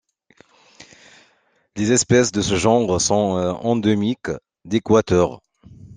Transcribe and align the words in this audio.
Les 1.75 1.91
espèces 1.91 2.31
de 2.31 2.41
ce 2.41 2.55
genre 2.55 2.99
sont 2.99 3.35
endémiques 3.61 4.31
d'Équateur. 4.65 5.41